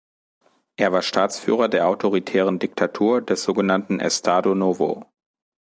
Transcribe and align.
Er 0.77 0.91
war 0.93 1.03
Staatsführer 1.03 1.67
der 1.69 1.87
autoritären 1.87 2.57
Diktatur 2.57 3.21
des 3.21 3.43
sogenannten 3.43 3.99
Estado 3.99 4.55
Novo. 4.55 5.05